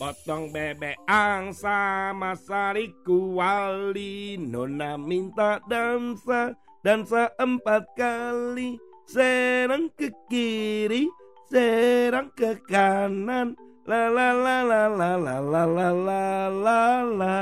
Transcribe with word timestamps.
Potong 0.00 0.48
bebek 0.48 0.96
angsa 1.04 2.16
Masariku 2.16 3.36
wali. 3.36 4.40
Nona 4.40 4.96
minta 4.96 5.60
dansa 5.68 6.56
Dansa 6.80 7.28
empat 7.36 7.84
kali. 7.92 8.80
Serang 9.04 9.92
ke 9.92 10.08
kiri 10.32 11.04
Serang 11.52 12.32
ke 12.32 12.56
kanan. 12.64 13.52
La 13.84 14.08
la 14.08 14.32
la 14.32 14.56
la 14.64 14.82
la 14.88 15.12
la 15.20 15.36
la 15.36 15.64
la 15.68 15.88
la 15.92 16.24
la 16.48 16.82
la. 17.04 17.38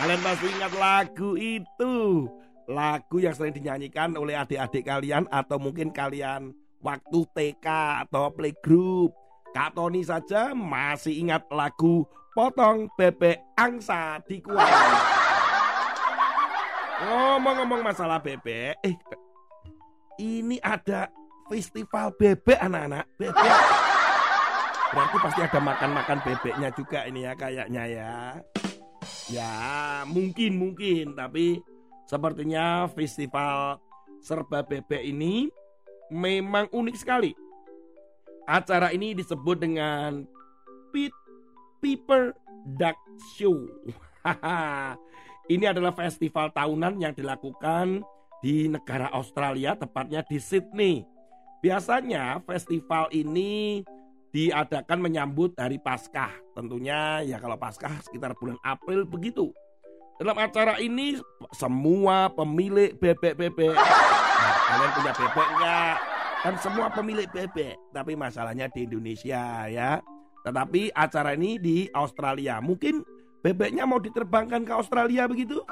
Kalian 0.00 0.20
pasti 0.24 0.48
ingat 0.48 0.72
lagu 0.80 1.36
itu. 1.36 2.24
Lagu 2.72 3.16
yang 3.20 3.36
sering 3.36 3.52
dinyanyikan 3.52 4.16
oleh 4.16 4.36
adik-adik 4.36 4.88
kalian 4.88 5.28
Atau 5.28 5.60
mungkin 5.60 5.92
kalian 5.92 6.56
waktu 6.80 7.20
TK 7.36 7.66
atau 8.08 8.32
playgroup 8.32 9.27
Kak 9.56 9.72
Tony 9.72 10.04
saja 10.04 10.52
masih 10.52 11.24
ingat 11.24 11.48
lagu 11.48 12.04
Potong 12.36 12.86
Bebek 12.94 13.40
Angsa 13.56 14.20
di 14.28 14.38
Kuala. 14.44 15.18
Ngomong-ngomong 16.98 17.80
masalah 17.82 18.18
bebek, 18.18 18.74
eh 18.82 18.96
ini 20.18 20.58
ada 20.60 21.08
festival 21.48 22.12
bebek 22.14 22.58
anak-anak. 22.58 23.06
Bebek. 23.16 23.54
Berarti 24.92 25.16
pasti 25.18 25.40
ada 25.42 25.60
makan-makan 25.62 26.18
bebeknya 26.22 26.68
juga 26.74 27.06
ini 27.06 27.24
ya 27.24 27.32
kayaknya 27.34 27.84
ya. 27.88 28.14
Ya 29.32 29.52
mungkin 30.04 30.58
mungkin 30.58 31.16
tapi 31.16 31.60
sepertinya 32.06 32.86
festival 32.92 33.80
serba 34.20 34.62
bebek 34.66 35.02
ini 35.06 35.48
memang 36.12 36.66
unik 36.72 36.96
sekali 36.98 37.32
Acara 38.48 38.88
ini 38.96 39.12
disebut 39.12 39.60
dengan 39.60 40.24
Pit 40.88 41.12
Piper 41.84 42.32
Duck 42.80 42.96
Show. 43.36 43.68
ini 45.52 45.68
adalah 45.68 45.92
festival 45.92 46.48
tahunan 46.56 46.96
yang 46.96 47.12
dilakukan 47.12 48.00
di 48.40 48.64
negara 48.72 49.12
Australia, 49.12 49.76
tepatnya 49.76 50.24
di 50.24 50.40
Sydney. 50.40 51.04
Biasanya 51.60 52.40
festival 52.48 53.12
ini 53.12 53.84
diadakan 54.32 54.96
menyambut 54.96 55.52
hari 55.60 55.76
Paskah. 55.76 56.32
Tentunya 56.56 57.20
ya 57.28 57.36
kalau 57.36 57.60
Paskah 57.60 58.00
sekitar 58.00 58.32
bulan 58.32 58.56
April 58.64 59.04
begitu. 59.04 59.52
Dalam 60.16 60.40
acara 60.40 60.80
ini 60.80 61.20
semua 61.52 62.32
pemilik 62.32 62.96
bebek-bebek. 62.96 63.76
Nah, 63.76 64.56
kalian 64.72 64.90
punya 64.96 65.12
bebek 65.12 65.48
nggak? 65.52 66.17
Kan 66.42 66.54
semua 66.62 66.88
pemilik 66.92 67.26
bebek. 67.30 67.76
Tapi 67.90 68.12
masalahnya 68.14 68.70
di 68.70 68.86
Indonesia 68.86 69.66
ya. 69.66 69.98
Tetapi 70.46 70.94
acara 70.94 71.34
ini 71.34 71.58
di 71.58 71.90
Australia. 71.92 72.62
Mungkin 72.62 73.02
bebeknya 73.42 73.84
mau 73.84 73.98
diterbangkan 73.98 74.62
ke 74.62 74.72
Australia 74.72 75.26
begitu? 75.26 75.60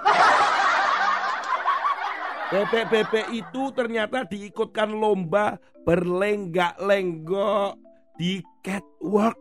Bebek-bebek 2.46 3.26
itu 3.34 3.74
ternyata 3.74 4.22
diikutkan 4.22 4.94
lomba 4.94 5.58
berlenggak-lenggok 5.82 7.74
di 8.14 8.38
catwalk. 8.62 9.34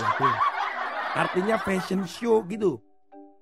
Waduh, 0.00 0.36
artinya 1.12 1.60
fashion 1.60 2.08
show 2.08 2.40
gitu. 2.48 2.80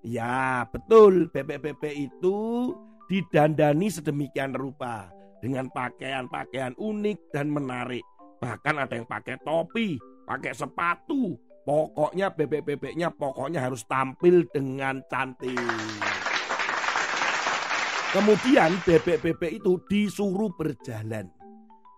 Ya 0.03 0.67
betul. 0.75 1.31
Bebek-bebek 1.31 1.95
itu 1.95 2.75
didandani 3.07 3.87
sedemikian 3.87 4.51
rupa 4.51 5.22
dengan 5.43 5.67
pakaian-pakaian 5.75 6.79
unik 6.79 7.35
dan 7.35 7.51
menarik. 7.51 8.07
Bahkan 8.39 8.75
ada 8.79 8.95
yang 8.95 9.11
pakai 9.11 9.43
topi, 9.43 9.99
pakai 10.23 10.55
sepatu. 10.55 11.35
Pokoknya 11.63 12.31
bebek-bebeknya 12.35 13.11
pokoknya 13.15 13.63
harus 13.63 13.87
tampil 13.87 14.47
dengan 14.51 15.03
cantik. 15.11 15.59
Kemudian 18.15 18.83
bebek-bebek 18.83 19.63
itu 19.63 19.79
disuruh 19.87 20.51
berjalan. 20.55 21.31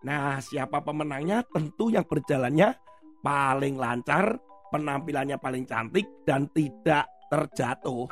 Nah, 0.04 0.36
siapa 0.36 0.84
pemenangnya? 0.84 1.40
Tentu 1.48 1.88
yang 1.88 2.04
berjalannya 2.04 2.76
paling 3.24 3.80
lancar, 3.80 4.36
penampilannya 4.68 5.40
paling 5.40 5.64
cantik 5.64 6.04
dan 6.28 6.44
tidak 6.52 7.08
terjatuh. 7.32 8.04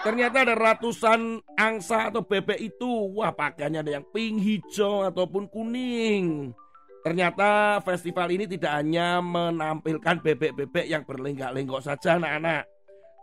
Ternyata 0.00 0.48
ada 0.48 0.56
ratusan 0.56 1.44
angsa 1.60 2.08
atau 2.08 2.24
bebek 2.24 2.56
itu. 2.56 3.12
Wah 3.12 3.36
pakaiannya 3.36 3.84
ada 3.84 3.92
yang 4.00 4.06
pink, 4.08 4.40
hijau 4.40 5.04
ataupun 5.04 5.44
kuning. 5.52 6.56
Ternyata 7.04 7.80
festival 7.84 8.32
ini 8.32 8.48
tidak 8.48 8.80
hanya 8.80 9.20
menampilkan 9.20 10.20
bebek-bebek 10.20 10.88
yang 10.88 11.04
berlenggak-lenggok 11.04 11.84
saja 11.84 12.16
anak-anak. 12.16 12.64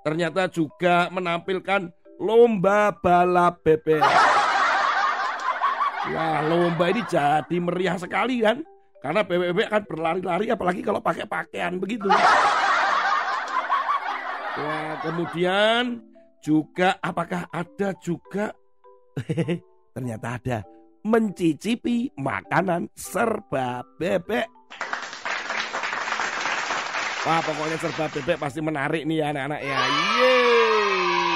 Ternyata 0.05 0.49
juga 0.53 1.09
menampilkan 1.09 1.89
lomba 2.21 2.93
balap 2.93 3.61
bebek. 3.65 4.01
Wah 6.13 6.39
lomba 6.45 6.85
ini 6.93 7.01
jadi 7.09 7.57
meriah 7.57 7.97
sekali 7.97 8.45
kan. 8.45 8.61
Karena 9.01 9.25
bebek-bebek 9.25 9.69
kan 9.69 9.81
berlari-lari 9.85 10.49
apalagi 10.53 10.81
kalau 10.85 11.01
pakai 11.01 11.25
pakaian 11.25 11.77
begitu. 11.81 12.09
Wah 14.57 14.93
kemudian 15.05 16.01
juga 16.47 16.95
apakah 17.03 17.51
ada 17.51 17.91
juga 17.99 18.55
ternyata 19.95 20.39
ada 20.39 20.57
mencicipi 21.03 22.07
makanan 22.15 22.87
serba 22.95 23.83
bebek. 23.99 24.47
Wah 27.27 27.43
pokoknya 27.43 27.75
serba 27.83 28.07
bebek 28.07 28.39
pasti 28.39 28.63
menarik 28.63 29.03
nih 29.03 29.19
ya 29.19 29.35
anak-anak 29.35 29.59
ya. 29.59 29.75
Yeay. 29.75 31.35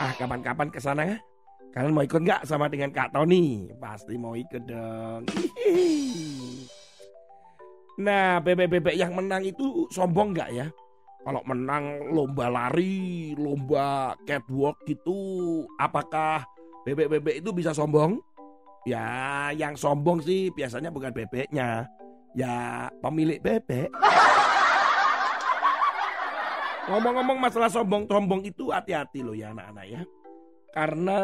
Ah 0.00 0.12
kapan-kapan 0.16 0.68
ke 0.72 0.80
sana 0.80 1.04
ya? 1.04 1.16
Kalian 1.76 1.92
mau 1.92 2.08
ikut 2.08 2.24
nggak 2.24 2.48
sama 2.48 2.72
dengan 2.72 2.88
Kak 2.88 3.12
Tony? 3.12 3.68
Pasti 3.76 4.16
mau 4.16 4.32
ikut 4.32 4.64
dong. 4.64 5.28
Nah 8.00 8.40
bebek-bebek 8.40 8.96
yang 8.96 9.12
menang 9.12 9.44
itu 9.44 9.84
sombong 9.92 10.32
nggak 10.32 10.50
ya? 10.56 10.68
Kalau 11.26 11.42
menang 11.42 12.14
lomba 12.14 12.46
lari, 12.46 13.34
lomba 13.34 14.14
catwalk 14.22 14.78
gitu, 14.86 15.66
apakah 15.74 16.46
bebek-bebek 16.86 17.42
itu 17.42 17.50
bisa 17.50 17.74
sombong? 17.74 18.22
Ya, 18.86 19.50
yang 19.50 19.74
sombong 19.74 20.22
sih 20.22 20.54
biasanya 20.54 20.94
bukan 20.94 21.10
bebeknya, 21.10 21.90
ya 22.38 22.86
pemilik 23.02 23.42
bebek. 23.42 23.90
Ngomong-ngomong 26.94 27.42
masalah 27.42 27.74
sombong-sombong 27.74 28.46
itu 28.46 28.70
hati-hati 28.70 29.26
loh 29.26 29.34
ya 29.34 29.50
anak-anak 29.50 29.86
ya. 29.90 30.02
Karena 30.70 31.20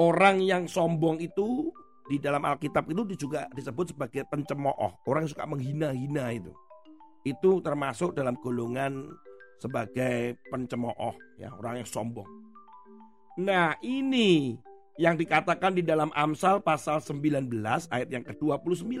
orang 0.00 0.40
yang 0.40 0.64
sombong 0.64 1.20
itu 1.20 1.68
di 2.08 2.16
dalam 2.16 2.40
Alkitab 2.40 2.88
itu 2.88 3.28
juga 3.28 3.44
disebut 3.52 3.92
sebagai 3.92 4.24
pencemooh. 4.32 4.96
Orang 5.04 5.28
yang 5.28 5.32
suka 5.36 5.44
menghina-hina 5.44 6.32
itu 6.32 6.56
itu 7.22 7.62
termasuk 7.62 8.18
dalam 8.18 8.34
golongan 8.38 9.10
sebagai 9.62 10.38
pencemooh 10.50 11.14
ya 11.38 11.54
orang 11.54 11.82
yang 11.82 11.88
sombong. 11.88 12.26
Nah, 13.38 13.78
ini 13.80 14.58
yang 15.00 15.16
dikatakan 15.16 15.72
di 15.72 15.82
dalam 15.86 16.10
Amsal 16.12 16.60
pasal 16.60 17.00
19 17.00 17.48
ayat 17.88 18.08
yang 18.10 18.26
ke-29. 18.26 18.98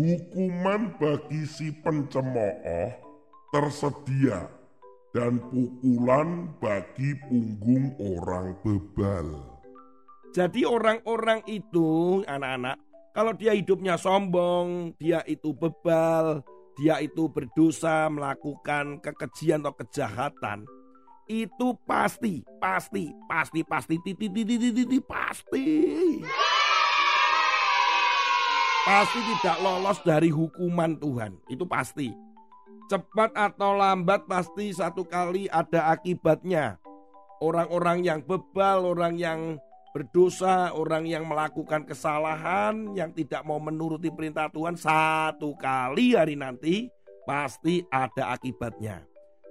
Hukuman 0.00 0.96
bagi 0.96 1.44
si 1.44 1.70
pencemooh 1.84 2.90
tersedia 3.52 4.48
dan 5.12 5.42
pukulan 5.50 6.50
bagi 6.58 7.18
punggung 7.28 7.94
orang 7.98 8.56
bebal. 8.62 9.26
Jadi 10.30 10.62
orang-orang 10.62 11.42
itu 11.50 12.22
anak-anak 12.24 12.78
kalau 13.10 13.34
dia 13.34 13.50
hidupnya 13.58 13.98
sombong, 13.98 14.94
dia 14.94 15.18
itu 15.26 15.50
bebal, 15.50 16.46
dia 16.78 17.02
itu 17.02 17.26
berdosa 17.26 18.06
melakukan 18.06 19.02
kekejian 19.02 19.64
atau 19.64 19.74
kejahatan. 19.74 20.66
Itu 21.30 21.78
pasti 21.86 22.42
pasti 22.58 23.14
pasti 23.30 23.62
pasti 23.62 23.96
titi 24.02 24.26
titi 24.26 24.58
titi 24.58 24.98
pasti. 24.98 25.68
Pasti 28.80 29.18
tidak 29.22 29.58
lolos 29.62 29.98
dari 30.02 30.32
hukuman 30.32 30.98
Tuhan. 30.98 31.38
Itu 31.46 31.68
pasti. 31.68 32.10
Cepat 32.90 33.38
atau 33.38 33.78
lambat 33.78 34.26
pasti 34.26 34.74
satu 34.74 35.06
kali 35.06 35.46
ada 35.46 35.94
akibatnya. 35.94 36.82
Orang-orang 37.38 38.02
yang 38.02 38.20
bebal 38.26 38.82
orang 38.82 39.14
yang 39.14 39.62
berdosa, 39.90 40.70
orang 40.74 41.06
yang 41.06 41.26
melakukan 41.26 41.82
kesalahan, 41.82 42.94
yang 42.94 43.10
tidak 43.10 43.42
mau 43.42 43.58
menuruti 43.58 44.10
perintah 44.10 44.46
Tuhan 44.50 44.78
satu 44.78 45.58
kali 45.58 46.14
hari 46.14 46.38
nanti 46.38 46.86
pasti 47.26 47.82
ada 47.90 48.34
akibatnya. 48.34 49.02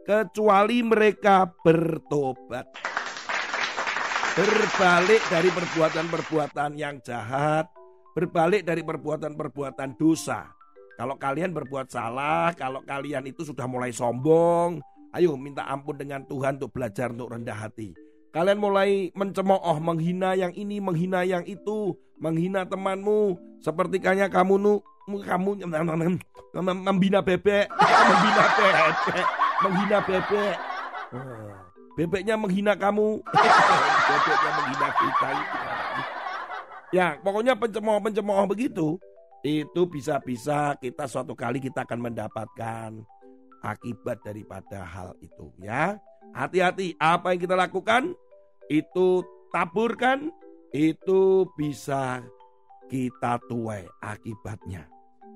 Kecuali 0.07 0.81
mereka 0.81 1.45
bertobat. 1.45 2.65
Berbalik 4.39 5.21
dari 5.27 5.51
perbuatan-perbuatan 5.51 6.71
yang 6.79 7.03
jahat, 7.03 7.67
berbalik 8.15 8.63
dari 8.63 8.79
perbuatan-perbuatan 8.81 9.99
dosa. 9.99 10.47
Kalau 10.95 11.19
kalian 11.19 11.51
berbuat 11.51 11.91
salah, 11.91 12.55
kalau 12.55 12.79
kalian 12.87 13.27
itu 13.27 13.43
sudah 13.43 13.67
mulai 13.67 13.91
sombong, 13.91 14.79
ayo 15.15 15.35
minta 15.35 15.67
ampun 15.67 15.99
dengan 15.99 16.23
Tuhan 16.23 16.55
untuk 16.59 16.71
belajar 16.71 17.11
untuk 17.11 17.35
rendah 17.35 17.55
hati. 17.55 18.08
Kalian 18.29 18.61
mulai 18.61 19.09
mencemooh, 19.17 19.77
menghina 19.81 20.37
yang 20.37 20.53
ini, 20.53 20.77
menghina 20.77 21.25
yang 21.25 21.41
itu, 21.49 21.97
menghina 22.21 22.61
temanmu, 22.61 23.41
seperti 23.57 23.97
kayaknya 23.97 24.29
kamu 24.29 24.61
nu 24.61 24.73
kamu 25.09 25.65
membina 26.85 27.25
bebek, 27.25 27.65
membina 27.73 28.45
bebek, 28.53 29.25
menghina 29.65 29.97
bebek. 30.05 30.55
Bebeknya 31.97 32.35
menghina 32.37 32.73
kamu, 32.77 33.17
bebeknya 33.25 34.51
menghina 34.61 34.87
kita. 34.93 35.29
Ya, 36.93 37.07
pokoknya 37.21 37.53
pencemooh-pencemooh 37.57 38.45
begitu 38.45 39.01
itu 39.41 39.81
bisa-bisa 39.89 40.77
kita 40.77 41.09
suatu 41.09 41.33
kali 41.33 41.57
kita 41.57 41.81
akan 41.87 42.11
mendapatkan 42.11 42.91
akibat 43.65 44.21
daripada 44.21 44.85
hal 44.85 45.17
itu 45.17 45.49
ya. 45.57 45.97
Hati-hati 46.33 46.95
apa 47.01 47.33
yang 47.33 47.41
kita 47.41 47.55
lakukan 47.57 48.13
itu 48.69 49.25
taburkan 49.49 50.29
itu 50.69 51.49
bisa 51.57 52.21
kita 52.89 53.41
tuai 53.49 53.85
akibatnya. 54.01 54.85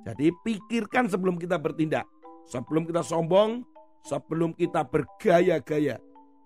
Jadi 0.06 0.30
pikirkan 0.46 1.10
sebelum 1.10 1.40
kita 1.42 1.58
bertindak. 1.58 2.06
Sebelum 2.44 2.84
kita 2.84 3.02
sombong, 3.02 3.64
sebelum 4.04 4.52
kita 4.54 4.84
bergaya-gaya. 4.84 5.98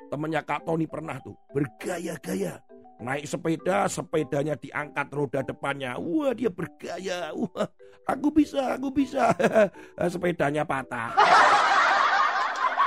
Temannya 0.07 0.41
Kak 0.45 0.63
Tony 0.63 0.87
pernah 0.87 1.19
tuh 1.19 1.35
bergaya-gaya 1.51 2.63
Naik 2.97 3.29
sepeda, 3.29 3.85
sepedanya 3.85 4.57
diangkat 4.57 5.07
roda 5.13 5.45
depannya. 5.45 6.01
Wah 6.01 6.33
dia 6.33 6.49
bergaya. 6.49 7.29
Wah 7.29 7.69
aku 8.09 8.33
bisa, 8.33 8.73
aku 8.73 8.89
bisa. 8.89 9.29
Sepedanya 10.13 10.65
patah. 10.65 11.13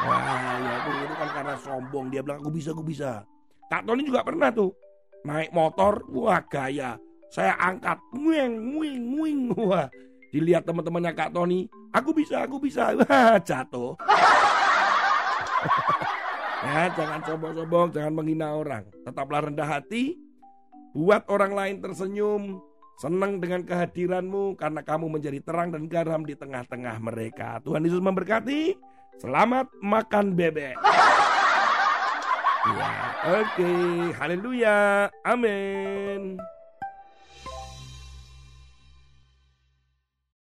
Wah 0.00 0.56
ya 0.60 0.72
itu, 0.80 0.90
itu 1.04 1.14
kan 1.14 1.28
karena 1.36 1.54
sombong. 1.60 2.06
Dia 2.08 2.20
bilang 2.24 2.40
aku 2.40 2.50
bisa, 2.52 2.72
aku 2.72 2.84
bisa. 2.84 3.10
Kak 3.68 3.84
Tony 3.84 4.02
juga 4.04 4.24
pernah 4.24 4.48
tuh. 4.48 4.72
Naik 5.24 5.52
motor, 5.52 6.00
wah 6.10 6.40
gaya. 6.48 6.96
Saya 7.28 7.54
angkat, 7.60 8.00
nguing, 8.16 8.52
nguing, 8.74 9.00
nguing. 9.14 9.40
Wah 9.54 9.86
dilihat 10.30 10.62
teman-temannya 10.66 11.12
Kak 11.14 11.34
Tony. 11.34 11.66
Aku 11.90 12.14
bisa, 12.14 12.46
aku 12.46 12.62
bisa. 12.62 12.94
Wah 12.98 13.36
jatuh. 13.42 13.94
Ya, 16.60 16.92
jangan 16.92 17.24
sombong-sombong, 17.24 17.88
jangan 17.88 18.12
menghina 18.20 18.52
orang. 18.52 18.84
Tetaplah 19.00 19.48
rendah 19.48 19.64
hati, 19.64 20.20
buat 20.92 21.24
orang 21.32 21.56
lain 21.56 21.76
tersenyum, 21.80 22.60
senang 23.00 23.40
dengan 23.40 23.64
kehadiranmu 23.64 24.60
karena 24.60 24.84
kamu 24.84 25.08
menjadi 25.08 25.40
terang 25.40 25.72
dan 25.72 25.88
garam 25.88 26.20
di 26.20 26.36
tengah-tengah 26.36 27.00
mereka. 27.00 27.64
Tuhan 27.64 27.80
Yesus 27.80 28.04
memberkati. 28.04 28.76
Selamat 29.20 29.68
makan 29.84 30.32
bebek. 30.32 30.76
Ya, 32.60 32.92
oke. 33.40 33.56
Okay. 33.56 34.12
Haleluya. 34.20 35.08
Amin. 35.24 36.36